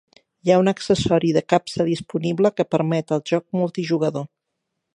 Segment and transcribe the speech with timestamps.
[0.47, 4.27] Hi ha un accessori de capsa disponible que permet el joc multi-jugador.